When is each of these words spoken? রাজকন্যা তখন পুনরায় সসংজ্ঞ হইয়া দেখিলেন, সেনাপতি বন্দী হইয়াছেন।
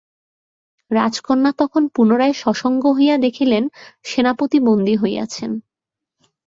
রাজকন্যা 0.91 1.51
তখন 1.57 1.83
পুনরায় 1.95 2.33
সসংজ্ঞ 2.33 2.83
হইয়া 2.91 3.15
দেখিলেন, 3.17 3.63
সেনাপতি 4.03 4.57
বন্দী 4.59 4.95
হইয়াছেন। 4.95 5.51